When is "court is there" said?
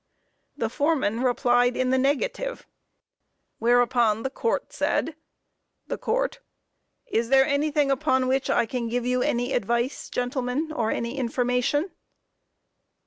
5.99-7.45